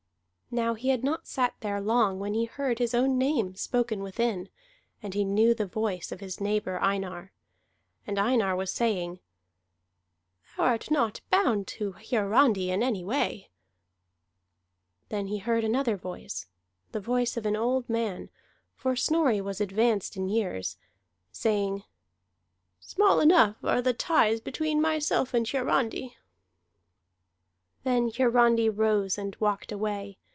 Now 0.53 0.73
he 0.73 0.89
had 0.89 1.01
not 1.01 1.27
sat 1.29 1.55
there 1.61 1.79
long 1.79 2.19
when 2.19 2.33
he 2.33 2.43
heard 2.43 2.77
his 2.79 2.93
own 2.93 3.17
name 3.17 3.55
spoken 3.55 4.03
within, 4.03 4.49
and 5.01 5.13
he 5.13 5.23
knew 5.23 5.53
the 5.53 5.65
voice 5.65 6.11
of 6.11 6.19
his 6.19 6.41
neighbor 6.41 6.77
Einar. 6.81 7.31
And 8.05 8.19
Einar 8.19 8.53
was 8.57 8.69
saying, 8.69 9.21
"Thou 10.57 10.63
art 10.65 10.91
not 10.91 11.21
bound 11.29 11.67
to 11.67 11.93
Hiarandi 11.93 12.69
in 12.69 12.83
any 12.83 13.01
way." 13.01 13.49
Then 15.07 15.27
he 15.27 15.37
heard 15.37 15.63
another 15.63 15.95
voice, 15.95 16.47
the 16.91 16.99
voice 16.99 17.37
of 17.37 17.45
an 17.45 17.55
old 17.55 17.87
man 17.87 18.29
for 18.75 18.93
Snorri 18.97 19.39
was 19.39 19.61
advanced 19.61 20.17
in 20.17 20.27
years 20.27 20.75
saying: 21.31 21.85
"Small 22.81 23.21
enough 23.21 23.55
are 23.63 23.81
the 23.81 23.93
ties 23.93 24.41
between 24.41 24.81
myself 24.81 25.33
and 25.33 25.47
Hiarandi." 25.47 26.17
Then 27.85 28.09
Hiarandi 28.09 28.67
rose 28.67 29.17
and 29.17 29.33
walked 29.39 29.71
away. 29.71 30.17